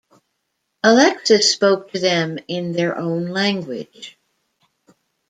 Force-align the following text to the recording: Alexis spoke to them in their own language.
Alexis 0.81 1.51
spoke 1.53 1.91
to 1.91 1.99
them 1.99 2.39
in 2.47 2.71
their 2.71 2.97
own 2.97 3.27
language. 3.27 4.17